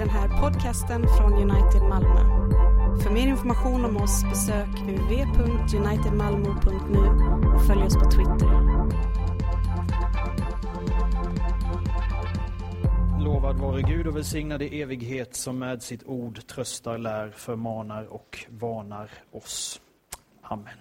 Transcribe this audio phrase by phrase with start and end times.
[0.00, 2.20] den här podcasten från United Malmö.
[3.02, 6.98] För mer information om oss besök www.unitedmalmo.nu
[7.54, 8.50] och följ oss på Twitter.
[13.24, 18.46] Lovad vare Gud och välsignad i evighet som med sitt ord tröstar, lär, förmanar och
[18.48, 19.80] varnar oss.
[20.42, 20.78] Amen.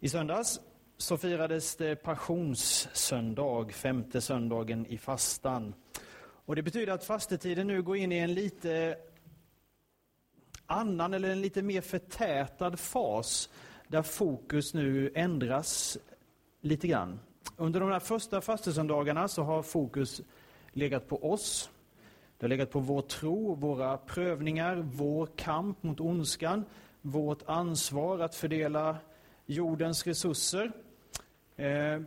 [0.00, 0.60] I söndags
[1.00, 5.74] så firades det passionssöndag, femte söndagen i fastan.
[6.44, 8.96] Och det betyder att fastetiden nu går in i en lite
[10.66, 13.50] annan eller en lite mer förtätad fas
[13.88, 15.98] där fokus nu ändras
[16.60, 17.20] lite grann.
[17.56, 20.20] Under de här första fastesöndagarna så har fokus
[20.72, 21.70] legat på oss.
[22.38, 26.64] Det har legat på vår tro, våra prövningar, vår kamp mot ondskan,
[27.02, 28.96] vårt ansvar att fördela
[29.46, 30.72] jordens resurser.
[31.60, 32.00] Eh,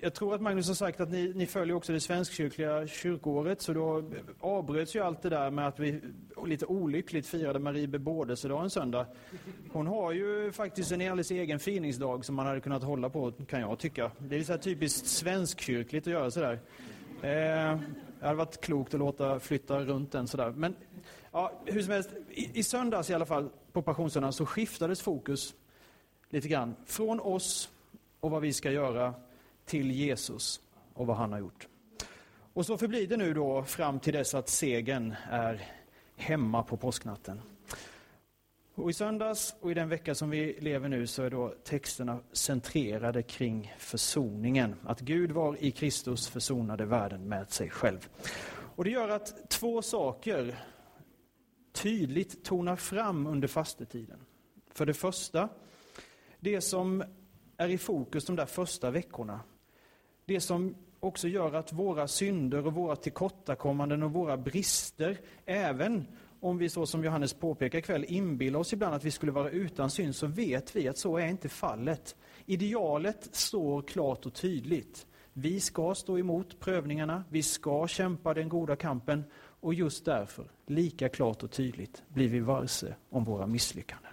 [0.00, 3.72] jag tror att Magnus har sagt att ni, ni följer också det svenskkyrkliga kyrkåret, så
[3.72, 4.10] då
[4.40, 6.00] avbröts ju allt det där med att vi
[6.46, 9.06] lite olyckligt firade Marie bebådelsedag en söndag.
[9.72, 13.60] Hon har ju faktiskt en alldeles egen finingsdag som man hade kunnat hålla på, kan
[13.60, 14.10] jag tycka.
[14.18, 16.60] Det är så här typiskt svenskkyrkligt att göra sådär.
[17.22, 17.78] Eh,
[18.20, 20.50] det hade varit klokt att låta flytta runt den sådär.
[20.56, 20.74] Men
[21.32, 25.54] ja, hur som helst, i, i söndags i alla fall, på passionssöndagen, så skiftades fokus
[26.30, 27.70] lite grann från oss
[28.20, 29.14] och vad vi ska göra
[29.64, 30.60] till Jesus
[30.94, 31.68] och vad han har gjort.
[32.52, 35.64] Och så förblir det nu då fram till dess att segern är
[36.16, 37.40] hemma på påsknatten.
[38.74, 42.18] Och I söndags och i den vecka som vi lever nu så är då texterna
[42.32, 44.74] centrerade kring försoningen.
[44.84, 48.08] Att Gud var i Kristus försonade världen med sig själv.
[48.48, 50.58] Och Det gör att två saker
[51.72, 54.18] tydligt tonar fram under fastetiden.
[54.70, 55.48] För det första,
[56.40, 57.04] det som
[57.56, 59.40] är i fokus de där första veckorna.
[60.24, 66.06] Det som också gör att våra synder och våra tillkortakommanden och våra brister, även
[66.40, 69.90] om vi så som Johannes påpekar ikväll inbillar oss ibland att vi skulle vara utan
[69.90, 72.16] synd, så vet vi att så är inte fallet.
[72.46, 75.06] Idealet står klart och tydligt.
[75.32, 79.24] Vi ska stå emot prövningarna, vi ska kämpa den goda kampen
[79.60, 84.12] och just därför, lika klart och tydligt, blir vi varse om våra misslyckanden.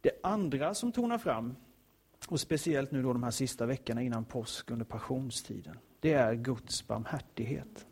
[0.00, 1.56] Det andra som tonar fram,
[2.32, 6.86] och speciellt nu då de här sista veckorna innan påsk under passionstiden, det är Guds
[6.86, 7.86] barmhärtighet.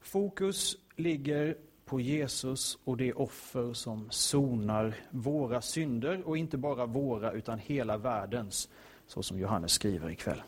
[0.00, 7.32] Fokus ligger på Jesus och det offer som sonar våra synder och inte bara våra
[7.32, 8.68] utan hela världens,
[9.06, 10.42] så som Johannes skriver ikväll.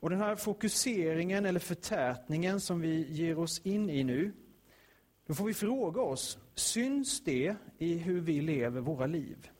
[0.00, 4.32] Och den här fokuseringen eller förtätningen som vi ger oss in i nu,
[5.26, 9.50] då får vi fråga oss, syns det i hur vi lever våra liv?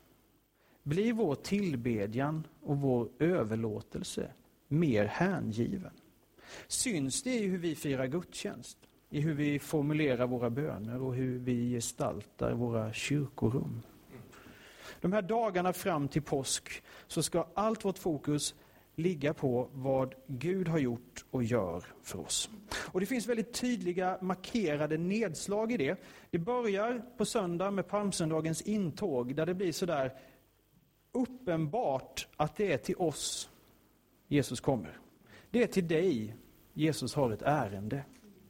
[0.89, 4.31] Blir vår tillbedjan och vår överlåtelse
[4.67, 5.91] mer hängiven?
[6.67, 8.77] Syns det i hur vi firar gudstjänst?
[9.09, 13.81] I hur vi formulerar våra böner och hur vi gestaltar våra kyrkorum?
[15.01, 18.55] De här dagarna fram till påsk så ska allt vårt fokus
[18.95, 22.49] ligga på vad Gud har gjort och gör för oss.
[22.91, 26.03] Och Det finns väldigt tydliga markerade nedslag i det.
[26.31, 30.11] Det börjar på söndag med palmsöndagens intåg där det blir sådär
[31.11, 33.49] uppenbart att det är till oss
[34.27, 34.97] Jesus kommer.
[35.51, 36.35] Det är till dig
[36.73, 38.03] Jesus har ett ärende.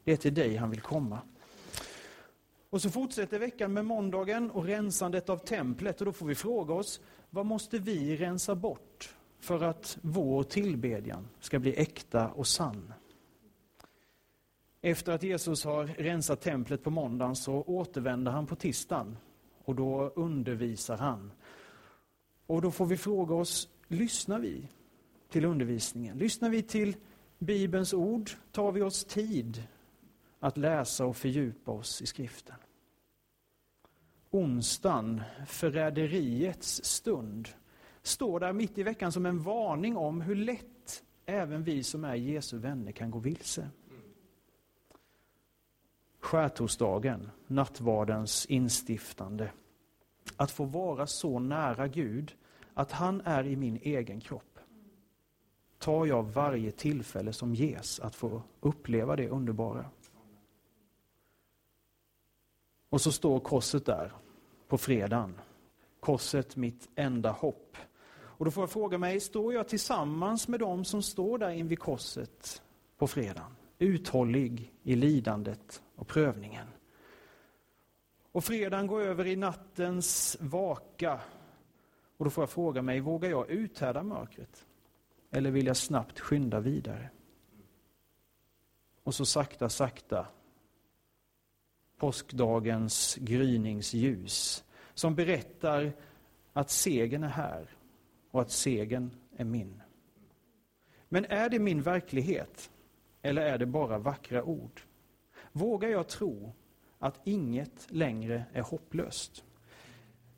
[0.04, 1.20] Det är till dig han vill komma.
[2.70, 6.74] Och så fortsätter veckan med måndagen och rensandet av templet och då får vi fråga
[6.74, 12.94] oss, vad måste vi rensa bort för att vår tillbedjan ska bli äkta och sann?
[14.82, 19.18] Efter att Jesus har rensat templet på måndagen så återvänder han på tisdagen
[19.66, 21.32] och då undervisar han.
[22.50, 24.68] Och då får vi fråga oss, lyssnar vi
[25.30, 26.18] till undervisningen?
[26.18, 26.96] Lyssnar vi till
[27.40, 28.30] Bibelns ord?
[28.52, 29.64] Tar vi oss tid
[30.40, 32.56] att läsa och fördjupa oss i skriften?
[34.30, 37.50] Onsdagen, förräderiets stund,
[38.02, 42.16] står där mitt i veckan som en varning om hur lätt även vi som är
[42.16, 43.70] Jesu vänner kan gå vilse.
[46.20, 49.52] Skärtorsdagen, nattvardens instiftande.
[50.40, 52.36] Att få vara så nära Gud
[52.74, 54.60] att han är i min egen kropp.
[55.78, 59.86] Tar jag varje tillfälle som ges att få uppleva det underbara.
[62.90, 64.12] Och så står korset där
[64.68, 65.40] på fredagen.
[66.00, 67.78] Korset mitt enda hopp.
[68.12, 71.80] Och då får jag fråga mig, står jag tillsammans med dem som står där invid
[71.80, 72.62] korset
[72.98, 73.56] på fredagen?
[73.80, 76.68] Uthållig i lidandet och prövningen.
[78.40, 81.20] Och fredagen går över i nattens vaka.
[82.18, 84.66] Och då får jag fråga mig, vågar jag uthärda mörkret?
[85.32, 87.10] Eller vill jag snabbt skynda vidare?
[89.04, 90.28] Och så sakta, sakta
[91.98, 94.64] påskdagens gryningsljus
[94.94, 95.94] som berättar
[96.54, 97.70] att segern är här
[98.32, 99.82] och att segern är min.
[101.10, 102.72] Men är det min verklighet
[103.22, 104.82] eller är det bara vackra ord?
[105.52, 106.54] Vågar jag tro
[107.00, 109.44] att inget längre är hopplöst?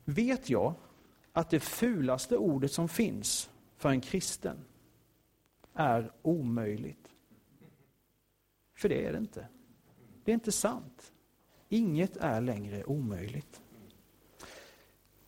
[0.04, 0.74] Vet jag
[1.32, 4.56] att det fulaste ordet som finns för en kristen
[5.74, 7.08] är omöjligt?
[8.74, 9.48] För det är det inte.
[10.24, 11.12] Det är inte sant.
[11.68, 13.62] Inget är längre omöjligt.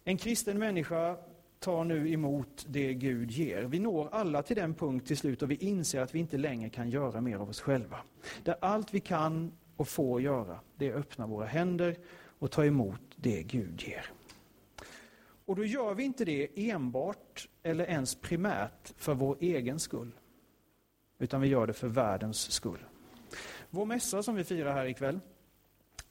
[0.04, 1.16] En kristen människa
[1.58, 3.62] tar nu emot det Gud ger.
[3.62, 6.70] Vi når alla till den punkt till slut då vi inser att vi inte längre
[6.70, 7.98] kan göra mer av oss själva.
[8.42, 11.97] Där allt vi kan och får göra, det är öppna våra händer
[12.38, 14.11] och ta emot det Gud ger.
[15.47, 20.11] Och då gör vi inte det enbart eller ens primärt för vår egen skull.
[21.19, 22.85] Utan vi gör det för världens skull.
[23.71, 25.21] Vår mässa som vi firar här ikväll,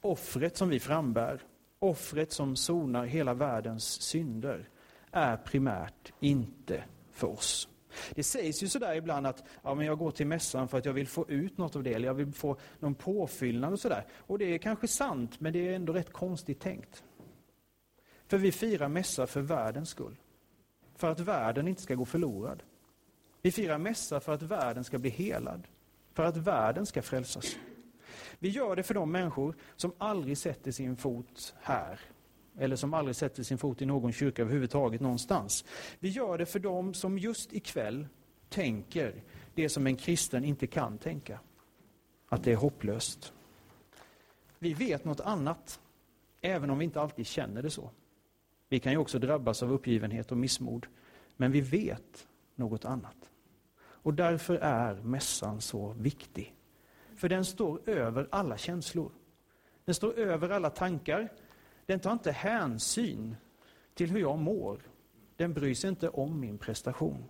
[0.00, 1.42] offret som vi frambär,
[1.78, 4.68] offret som sonar hela världens synder,
[5.10, 7.68] är primärt inte för oss.
[8.14, 10.92] Det sägs ju sådär ibland att ja, men jag går till mässan för att jag
[10.92, 14.06] vill få ut något av det, eller jag vill få någon påfyllnad och sådär.
[14.18, 17.04] Och det är kanske sant, men det är ändå rätt konstigt tänkt.
[18.28, 20.16] För vi firar mässa för världens skull.
[20.96, 22.62] För att världen inte ska gå förlorad.
[23.42, 25.66] Vi firar mässa för att världen ska bli helad.
[26.12, 27.56] För att världen ska frälsas.
[28.38, 32.00] Vi gör det för de människor som aldrig sätter sin fot här.
[32.58, 35.64] Eller som aldrig sätter sin fot i någon kyrka överhuvudtaget någonstans.
[35.98, 38.06] Vi gör det för dem som just ikväll
[38.48, 39.22] tänker
[39.54, 41.40] det som en kristen inte kan tänka.
[42.28, 43.32] Att det är hopplöst.
[44.58, 45.80] Vi vet något annat,
[46.40, 47.90] även om vi inte alltid känner det så.
[48.68, 50.86] Vi kan ju också drabbas av uppgivenhet och missmod.
[51.36, 53.30] Men vi vet något annat.
[53.76, 56.54] Och därför är mässan så viktig.
[57.16, 59.12] För den står över alla känslor.
[59.84, 61.32] Den står över alla tankar.
[61.86, 63.36] Den tar inte hänsyn
[63.94, 64.82] till hur jag mår.
[65.36, 67.24] Den bryr sig inte om min prestation.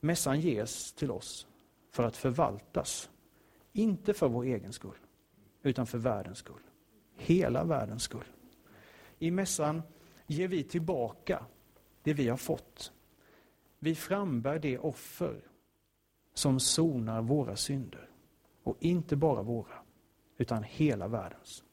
[0.00, 1.46] Mässan ges till oss
[1.90, 3.10] för att förvaltas.
[3.72, 4.98] Inte för vår egen skull,
[5.62, 6.62] utan för världens skull.
[7.16, 8.26] Hela världens skull.
[9.18, 9.82] I mässan
[10.26, 11.46] ger vi tillbaka
[12.02, 12.92] det vi har fått.
[13.78, 15.44] Vi frambär det offer
[16.34, 18.10] som sonar våra synder.
[18.62, 19.82] Och inte bara våra,
[20.36, 21.64] utan hela världens.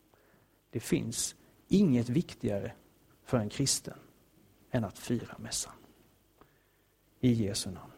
[0.73, 1.35] Det finns
[1.67, 2.71] inget viktigare
[3.23, 3.97] för en kristen
[4.71, 5.73] än att fira mässan.
[7.19, 7.92] I Jesu namn.